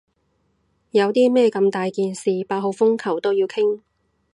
[0.89, 3.81] 有啲咩咁大件事八號風球都要傾？